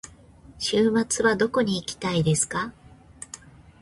[0.57, 2.73] 週末はどこに行きたいですか。